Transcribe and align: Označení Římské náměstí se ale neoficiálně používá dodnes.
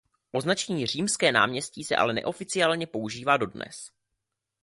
Označení 0.31 0.85
Římské 0.87 1.31
náměstí 1.31 1.83
se 1.83 1.95
ale 1.95 2.13
neoficiálně 2.13 2.87
používá 2.87 3.37
dodnes. 3.37 3.89